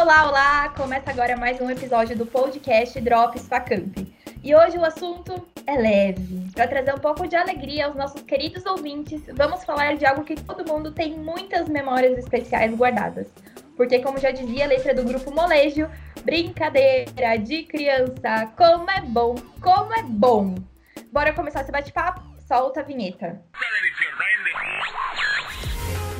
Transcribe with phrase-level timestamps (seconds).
[0.00, 0.68] Olá, olá!
[0.70, 3.98] Começa agora mais um episódio do podcast Drops Facamp.
[4.42, 6.50] E hoje o assunto é leve.
[6.54, 10.36] Para trazer um pouco de alegria aos nossos queridos ouvintes, vamos falar de algo que
[10.36, 13.26] todo mundo tem muitas memórias especiais guardadas.
[13.76, 15.86] Porque, como já dizia a letra do grupo Molejo,
[16.24, 20.54] brincadeira de criança, como é bom, como é bom!
[21.12, 22.22] Bora começar esse bate-papo?
[22.48, 23.38] Solta a vinheta.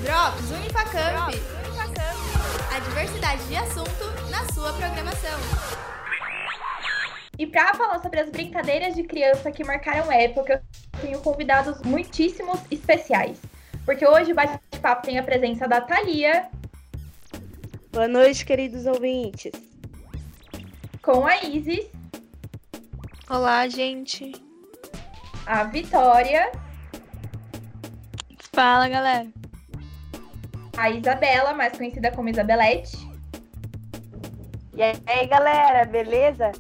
[0.05, 1.35] Drops Unifacamp.
[1.57, 1.60] A
[2.84, 5.39] diversidade de assunto na sua programação.
[7.39, 10.62] E para falar sobre as brincadeiras de criança que marcaram época,
[10.95, 13.41] eu tenho convidados muitíssimos especiais.
[13.84, 16.48] Porque hoje o bate-papo tem a presença da Thalia.
[17.93, 19.53] Boa noite, queridos ouvintes.
[21.03, 21.87] Com a Isis.
[23.28, 24.33] Olá, gente.
[25.47, 26.53] A Vitória.
[28.53, 29.40] Fala, galera
[30.80, 32.97] a Isabela, mais conhecida como Isabelete.
[34.75, 36.53] E aí, galera, beleza?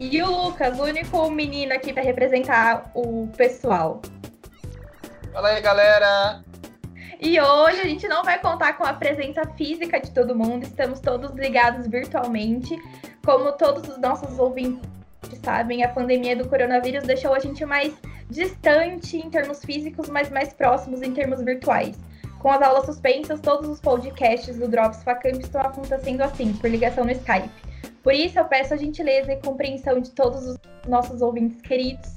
[0.00, 4.02] E o Lucas, o único menino aqui para representar o pessoal.
[5.32, 6.42] Fala aí, galera!
[7.20, 10.98] E hoje a gente não vai contar com a presença física de todo mundo, estamos
[10.98, 12.76] todos ligados virtualmente.
[13.24, 14.80] Como todos os nossos ouvintes
[15.44, 17.94] sabem, a pandemia do coronavírus deixou a gente mais
[18.28, 21.96] distante em termos físicos, mas mais próximos em termos virtuais.
[22.40, 27.04] Com as aulas suspensas, todos os podcasts do Drops Facamp estão acontecendo assim, por ligação
[27.04, 27.50] no Skype.
[28.02, 32.08] Por isso, eu peço a gentileza e compreensão de todos os nossos ouvintes queridos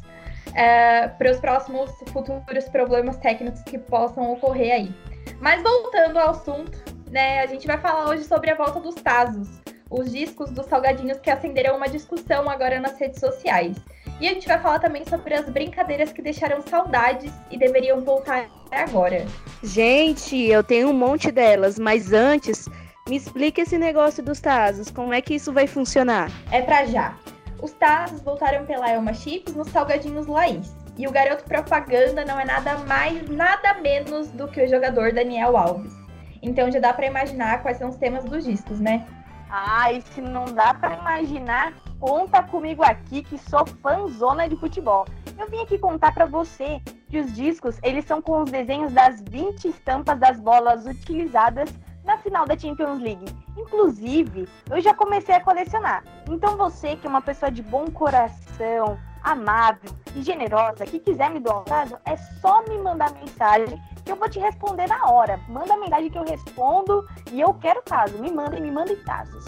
[0.48, 4.96] uh, para os próximos futuros problemas técnicos que possam ocorrer aí.
[5.42, 6.80] Mas voltando ao assunto,
[7.12, 9.60] né, a gente vai falar hoje sobre a volta dos Tazos,
[9.94, 13.78] os discos dos salgadinhos que acenderam uma discussão agora nas redes sociais.
[14.20, 18.50] E a gente vai falar também sobre as brincadeiras que deixaram saudades e deveriam voltar
[18.72, 19.26] agora.
[19.62, 22.68] Gente, eu tenho um monte delas, mas antes,
[23.08, 26.32] me explica esse negócio dos Tazos, como é que isso vai funcionar?
[26.52, 27.16] É pra já.
[27.62, 30.76] Os Tazos voltaram pela Elma Chips nos salgadinhos Laís.
[30.98, 35.56] E o garoto propaganda não é nada mais, nada menos do que o jogador Daniel
[35.58, 35.94] Alves.
[36.42, 39.08] Então já dá para imaginar quais são os temas dos discos, né?
[39.56, 45.06] Ah, e se não dá para imaginar, conta comigo aqui que sou fãzona de futebol.
[45.38, 49.22] Eu vim aqui contar para você que os discos, eles são com os desenhos das
[49.30, 51.72] 20 estampas das bolas utilizadas
[52.04, 53.26] na final da Champions League.
[53.56, 56.04] Inclusive, eu já comecei a colecionar.
[56.28, 61.40] Então você que é uma pessoa de bom coração, amável e generosa, que quiser me
[61.40, 65.40] doar um caso, é só me mandar mensagem que eu vou te responder na hora.
[65.48, 68.18] Manda mensagem que eu respondo e eu quero caso.
[68.18, 69.46] Me mandem, me mandem casos.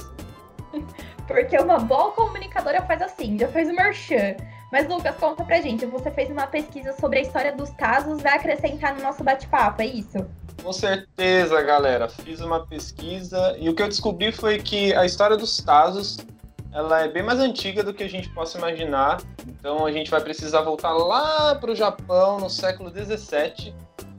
[1.28, 4.36] Porque uma boa comunicadora faz assim, já fez o merchan.
[4.72, 5.86] Mas, Lucas, conta pra gente.
[5.86, 9.86] Você fez uma pesquisa sobre a história dos casos, vai acrescentar no nosso bate-papo, é
[9.86, 10.26] isso?
[10.62, 12.10] Com certeza, galera.
[12.10, 16.18] Fiz uma pesquisa e o que eu descobri foi que a história dos Tazos
[16.76, 19.22] ela é bem mais antiga do que a gente possa imaginar.
[19.48, 23.74] Então a gente vai precisar voltar lá para o Japão no século 17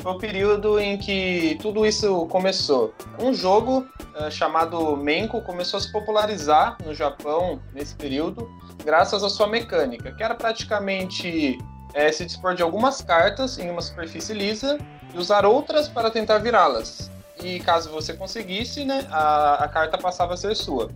[0.06, 2.94] foi o período em que tudo isso começou.
[3.19, 3.84] Um jogo
[4.15, 8.49] uh, chamado Menko começou a se popularizar no Japão nesse período,
[8.84, 11.59] graças à sua mecânica, que era praticamente
[11.93, 14.78] é, se dispor de algumas cartas em uma superfície lisa
[15.12, 17.11] e usar outras para tentar virá-las.
[17.43, 20.88] E caso você conseguisse, né, a, a carta passava a ser sua.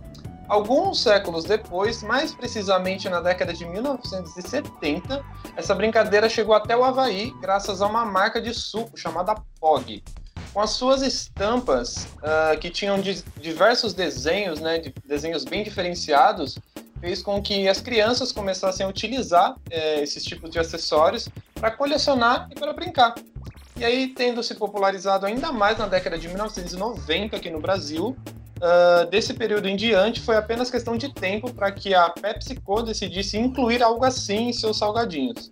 [0.51, 5.23] Alguns séculos depois, mais precisamente na década de 1970,
[5.55, 10.03] essa brincadeira chegou até o Havaí graças a uma marca de suco chamada POG.
[10.53, 12.99] Com as suas estampas, uh, que tinham
[13.39, 16.59] diversos desenhos, né, de desenhos bem diferenciados,
[16.99, 22.49] fez com que as crianças começassem a utilizar eh, esses tipos de acessórios para colecionar
[22.51, 23.15] e para brincar.
[23.77, 28.15] E aí, tendo se popularizado ainda mais na década de 1990 aqui no Brasil,
[28.61, 33.37] uh, desse período em diante foi apenas questão de tempo para que a PepsiCo decidisse
[33.37, 35.51] incluir algo assim em seus salgadinhos.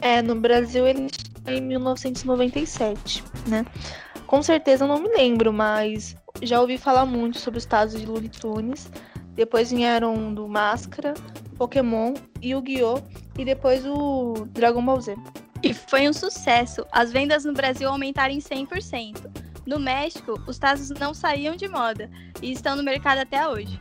[0.00, 1.08] É, no Brasil ele
[1.46, 3.64] em 1997, né?
[4.26, 8.06] Com certeza eu não me lembro, mas já ouvi falar muito sobre os Tazos de
[8.06, 8.90] Looney Tunes.
[9.34, 11.14] Depois vieram do Máscara,
[11.56, 13.00] Pokémon, Yu-Gi-Oh!
[13.38, 15.16] e depois o Dragon Ball Z.
[15.62, 16.86] E foi um sucesso.
[16.92, 19.39] As vendas no Brasil aumentaram em 100%.
[19.70, 22.10] No México, os tazos não saíam de moda
[22.42, 23.80] e estão no mercado até hoje.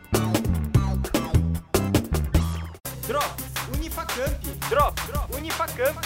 [3.08, 3.26] Drop,
[3.76, 4.40] Unifacamp.
[4.70, 5.02] Drop,
[5.36, 5.98] Unifacamp.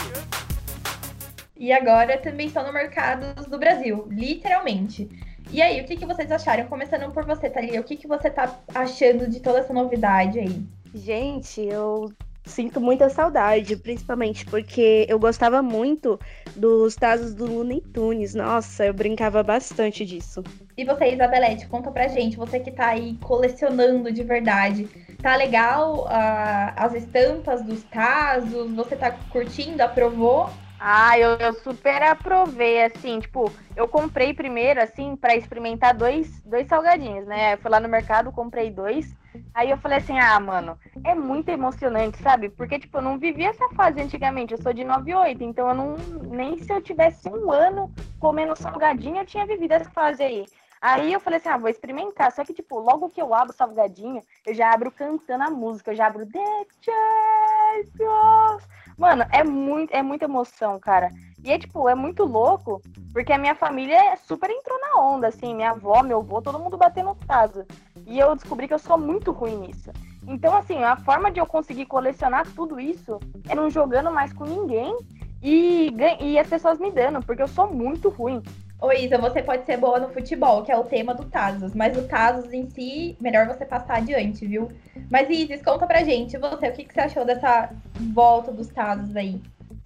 [1.57, 5.09] E agora também estão no mercado do Brasil, literalmente.
[5.51, 6.65] E aí, o que, que vocês acharam?
[6.67, 10.65] Começando por você, Thalia, o que, que você tá achando de toda essa novidade aí?
[10.95, 12.09] Gente, eu
[12.45, 16.19] sinto muita saudade, principalmente porque eu gostava muito
[16.55, 18.33] dos Tazos do Looney Tunes.
[18.33, 20.43] Nossa, eu brincava bastante disso.
[20.75, 24.87] E você, Isabelete, conta pra gente, você que tá aí colecionando de verdade.
[25.21, 28.71] Tá legal uh, as estampas dos Tazos?
[28.73, 29.81] Você tá curtindo?
[29.81, 30.49] Aprovou?
[30.85, 36.67] Ah, eu, eu, super aprovei, assim, tipo, eu comprei primeiro, assim, para experimentar dois, dois
[36.67, 37.53] salgadinhos, né?
[37.53, 39.15] Eu fui lá no mercado, comprei dois.
[39.53, 42.49] Aí eu falei assim, ah, mano, é muito emocionante, sabe?
[42.49, 45.95] Porque, tipo, eu não vivi essa fase antigamente, eu sou de 98, então eu não.
[46.29, 47.89] Nem se eu tivesse um ano
[48.19, 50.45] comendo salgadinho, eu tinha vivido essa fase aí.
[50.81, 52.29] Aí eu falei assim, ah, vou experimentar.
[52.33, 55.91] Só que, tipo, logo que eu abro o salgadinho, eu já abro cantando a música,
[55.91, 58.67] eu já abro The Jesus.
[58.97, 61.09] Mano, é muito, é muita emoção, cara.
[61.43, 62.81] E é tipo, é muito louco,
[63.11, 66.77] porque a minha família super entrou na onda, assim, minha avó, meu avô, todo mundo
[66.77, 67.67] batendo casa.
[68.05, 69.91] E eu descobri que eu sou muito ruim nisso.
[70.25, 73.19] Então, assim, a forma de eu conseguir colecionar tudo isso
[73.49, 74.97] é não jogando mais com ninguém
[75.41, 78.41] e, e as pessoas me dando, porque eu sou muito ruim.
[78.83, 81.97] Ô Isa, você pode ser boa no futebol, que é o tema do Tazos, mas
[81.97, 84.67] o Tazos em si, melhor você passar adiante, viu?
[85.09, 87.69] Mas Isis, conta pra gente, você, o que, que você achou dessa
[88.13, 89.39] volta dos Tazos aí?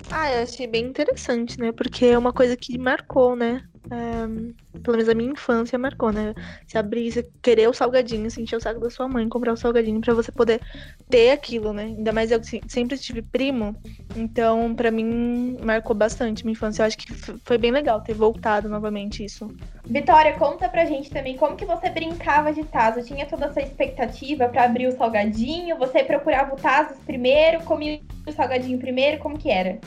[0.09, 1.71] Ah, eu achei bem interessante, né?
[1.71, 3.61] Porque é uma coisa que marcou, né?
[3.89, 6.33] É, pelo menos a minha infância marcou, né?
[6.65, 10.01] Se abrir, você querer o salgadinho, sentir o saco da sua mãe, comprar o salgadinho
[10.01, 10.61] para você poder
[11.09, 11.83] ter aquilo, né?
[11.83, 13.75] Ainda mais eu que sempre tive primo,
[14.15, 16.81] então para mim marcou bastante minha infância.
[16.81, 17.13] Eu acho que
[17.43, 19.47] foi bem legal ter voltado novamente isso.
[19.85, 23.03] Vitória, conta pra gente também como que você brincava de Tazo.
[23.03, 25.77] Tinha toda essa expectativa para abrir o salgadinho?
[25.77, 29.19] Você procurava o Tazos primeiro, comia o salgadinho primeiro?
[29.19, 29.79] Como que era?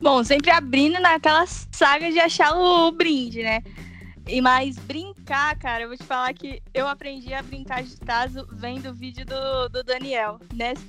[0.00, 3.60] Bom, sempre abrindo naquela saga de achar o brinde, né?
[4.26, 8.46] E mais brincar, cara, eu vou te falar que eu aprendi a brincar de Tazo
[8.52, 10.38] vendo o vídeo do, do Daniel,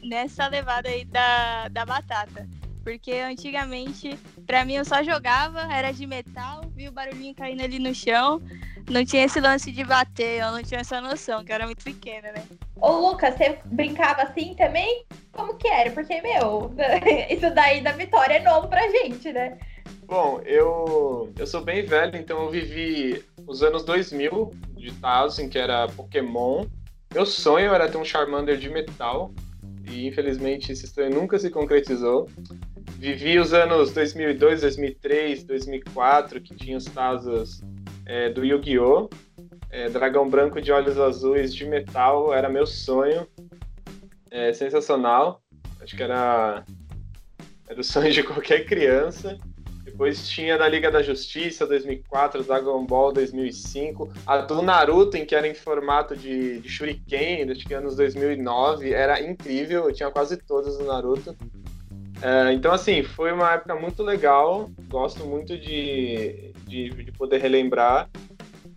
[0.01, 2.47] nessa levada aí da, da batata.
[2.81, 7.79] Porque antigamente, pra mim, eu só jogava, era de metal, vi o barulhinho caindo ali
[7.79, 8.39] no chão.
[8.87, 11.83] Não tinha esse lance de bater, eu não tinha essa noção, que eu era muito
[11.83, 12.45] pequena, né?
[12.75, 15.03] Ô, Lucas, você brincava assim também?
[15.31, 15.89] Como que era?
[15.89, 16.71] Porque, meu,
[17.27, 19.57] isso daí da vitória é novo pra gente, né?
[20.07, 24.93] Bom, eu, eu sou bem velho, então eu vivi os anos 2000 de
[25.41, 26.65] em que era Pokémon.
[27.11, 29.33] Meu sonho era ter um Charmander de metal,
[29.89, 32.29] e infelizmente esse sonho nunca se concretizou.
[32.99, 37.61] Vivi os anos 2002, 2003, 2004, que tinha os Tazos
[38.05, 39.09] é, do Yu-Gi-Oh!
[39.71, 43.27] É, dragão branco de olhos azuis de metal era meu sonho.
[44.29, 45.41] É, sensacional.
[45.81, 46.63] Acho que era,
[47.67, 49.37] era o sonho de qualquer criança.
[49.95, 55.33] Depois tinha da Liga da Justiça 2004, Dragon Ball 2005, a do Naruto, em que
[55.33, 60.77] era em formato de, de Shuriken, que anos 2009, era incrível, eu tinha quase todas
[60.77, 61.33] do Naruto.
[62.21, 68.09] É, então, assim, foi uma época muito legal, gosto muito de, de, de poder relembrar.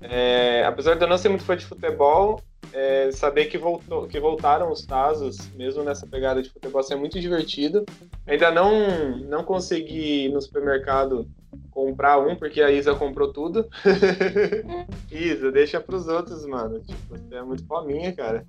[0.01, 2.41] É, apesar de eu não ser muito fã de futebol,
[2.73, 6.97] é, saber que, voltou, que voltaram os Tazos, mesmo nessa pegada de futebol, assim, é
[6.97, 7.85] muito divertido.
[8.27, 11.29] Ainda não, não consegui ir no supermercado
[11.71, 13.69] comprar um, porque a Isa comprou tudo.
[15.11, 16.81] Isa, deixa pros outros, mano.
[16.81, 18.47] Tipo, você é muito fominha, cara.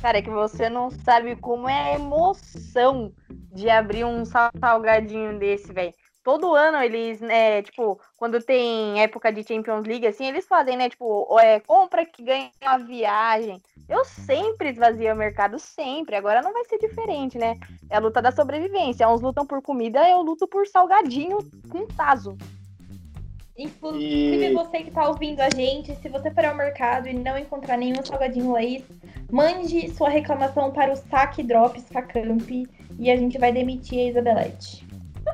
[0.00, 3.12] Cara, é que você não sabe como é a emoção
[3.52, 9.42] de abrir um salgadinho desse, velho todo ano eles, né, tipo, quando tem época de
[9.42, 13.62] Champions League, assim, eles fazem, né, tipo, é, compra que ganha uma viagem.
[13.90, 16.14] Eu sempre esvazio o mercado, sempre.
[16.14, 17.56] Agora não vai ser diferente, né?
[17.90, 19.08] É a luta da sobrevivência.
[19.08, 22.38] Uns lutam por comida, eu luto por salgadinho com taso.
[23.58, 24.54] Inclusive, e...
[24.54, 28.02] você que tá ouvindo a gente, se você for ao mercado e não encontrar nenhum
[28.02, 28.84] salgadinho Laís,
[29.30, 32.48] mande sua reclamação para o Saque Drops Facamp
[32.98, 34.89] e a gente vai demitir a Isabelete.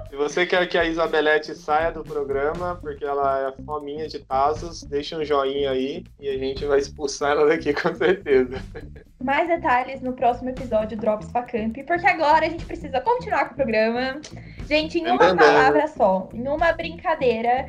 [0.09, 4.83] Se você quer que a Isabelete saia do programa, porque ela é fominha de tazos,
[4.83, 8.63] deixa um joinha aí e a gente vai expulsar ela daqui com certeza.
[9.23, 13.57] Mais detalhes no próximo episódio Drops Facamp, porque agora a gente precisa continuar com o
[13.57, 14.21] programa.
[14.69, 17.69] Gente, em uma palavra só, em uma brincadeira,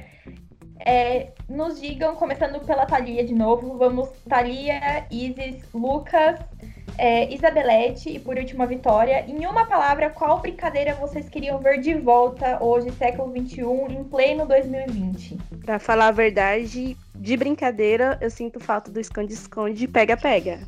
[0.86, 6.40] é, nos digam, começando pela Thalia de novo, vamos Thalia, Isis, Lucas,
[6.98, 9.24] é, Isabelete e por último a Vitória.
[9.28, 14.46] Em uma palavra, qual brincadeira vocês queriam ver de volta hoje, século XXI, em pleno
[14.48, 15.38] 2020?
[15.64, 20.62] Pra falar a verdade, de brincadeira, eu sinto falta do esconde-esconde pega-pega.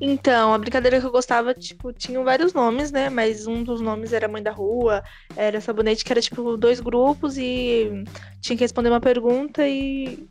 [0.00, 3.08] Então, a brincadeira que eu gostava, tipo, tinham vários nomes, né?
[3.08, 5.02] Mas um dos nomes era Mãe da Rua,
[5.36, 8.04] era Sabonete, que era, tipo, dois grupos e
[8.40, 10.26] tinha que responder uma pergunta e.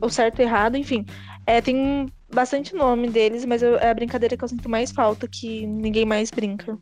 [0.00, 1.06] ou certo ou errado, enfim.
[1.46, 5.26] É, tem bastante nome deles, mas eu, é a brincadeira que eu sinto mais falta,
[5.26, 6.78] que ninguém mais brinca.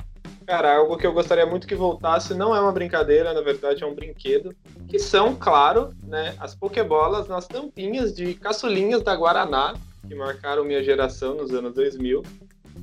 [0.47, 3.87] Cara, algo que eu gostaria muito que voltasse não é uma brincadeira, na verdade é
[3.87, 4.55] um brinquedo,
[4.89, 9.75] que são, claro, né, as pokebolas nas tampinhas de caçulinhas da Guaraná,
[10.07, 12.23] que marcaram minha geração nos anos 2000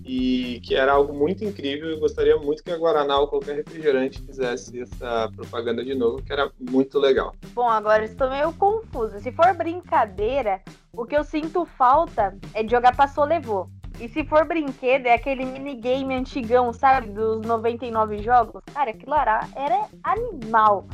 [0.06, 1.90] e que era algo muito incrível.
[1.90, 6.32] Eu gostaria muito que a Guaraná ou qualquer refrigerante fizesse essa propaganda de novo, que
[6.32, 7.36] era muito legal.
[7.54, 9.20] Bom, agora estou meio confusa.
[9.20, 13.70] Se for brincadeira, o que eu sinto falta é de jogar passou levou.
[14.00, 17.10] E se for brinquedo, é aquele minigame antigão, sabe?
[17.10, 18.62] Dos 99 jogos.
[18.74, 20.88] Cara, aquilo lá era animal.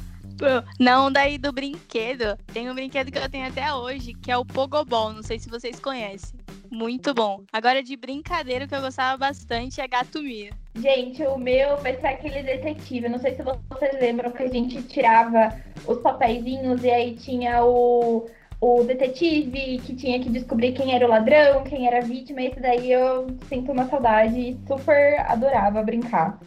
[0.79, 2.37] Não, daí do brinquedo.
[2.53, 5.11] Tem um brinquedo que eu tenho até hoje, que é o Pogobol.
[5.11, 6.38] Não sei se vocês conhecem.
[6.71, 7.43] Muito bom.
[7.51, 10.51] Agora, de brincadeira, que eu gostava bastante é Gato Mia.
[10.75, 13.09] Gente, o meu vai ser aquele detetive.
[13.09, 15.55] Não sei se vocês lembram que a gente tirava
[15.87, 18.29] os papeizinhos e aí tinha o,
[18.61, 22.41] o detetive que tinha que descobrir quem era o ladrão, quem era a vítima.
[22.41, 26.39] Esse daí eu sinto uma saudade e super adorava brincar.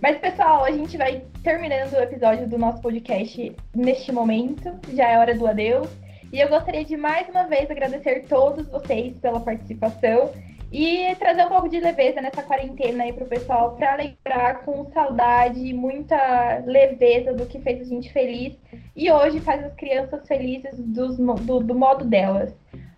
[0.00, 4.78] Mas, pessoal, a gente vai terminando o episódio do nosso podcast neste momento.
[4.94, 5.88] Já é hora do adeus.
[6.32, 10.32] E eu gostaria de mais uma vez agradecer todos vocês pela participação
[10.72, 15.72] e trazer um pouco de leveza nessa quarentena aí pro pessoal, para lembrar com saudade,
[15.72, 18.54] muita leveza do que fez a gente feliz
[18.94, 22.54] e hoje faz as crianças felizes dos, do, do modo delas.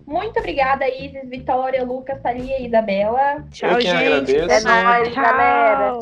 [0.07, 3.45] Muito obrigada, Isis, Vitória, Lucas, Thalia e Isabela.
[3.51, 3.95] Tchau, gente.
[3.95, 4.51] Agradeço.
[4.51, 5.99] É nóis, galera.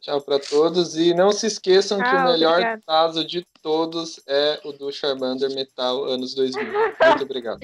[0.00, 0.96] Tchau para todos.
[0.96, 2.82] E não se esqueçam tchau, que o melhor obrigado.
[2.86, 6.64] caso de todos é o do Charmander Metal anos 2000.
[6.72, 7.60] Muito obrigado.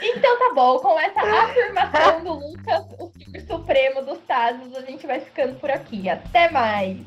[0.00, 5.06] Então tá bom, com essa afirmação do Lucas, o Senhor Supremo dos Tazos, a gente
[5.06, 6.08] vai ficando por aqui.
[6.08, 6.98] Até mais!